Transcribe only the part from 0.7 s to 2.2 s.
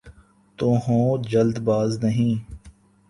ہوں‘ جلد باز